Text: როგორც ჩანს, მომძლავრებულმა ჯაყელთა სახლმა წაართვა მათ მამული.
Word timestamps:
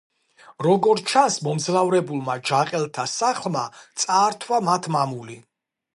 როგორც 0.67 1.11
ჩანს, 1.11 1.35
მომძლავრებულმა 1.47 2.37
ჯაყელთა 2.51 3.07
სახლმა 3.13 3.65
წაართვა 4.05 4.63
მათ 4.71 4.93
მამული. 4.97 5.39